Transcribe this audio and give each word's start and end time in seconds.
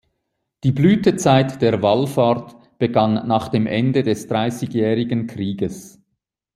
Die 0.63 0.71
Blütezeit 0.71 1.61
der 1.61 1.79
Wallfahrt 1.83 2.55
begann 2.79 3.27
nach 3.27 3.49
dem 3.49 3.67
Ende 3.67 4.01
des 4.01 4.25
Dreißigjährigen 4.25 5.27
Krieges. 5.27 6.01